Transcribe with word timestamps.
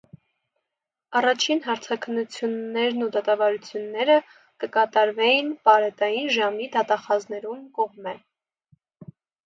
Առաջին 1.19 1.61
հարցաքննութիւններն 1.65 3.05
ու 3.07 3.11
դատավարութիւնները 3.17 4.17
կը 4.65 4.71
կատարուէին 4.81 5.55
պարէտային 5.71 6.35
ժամի 6.41 6.71
դատախազներուն 6.79 7.65
կողմէ։ 7.81 8.21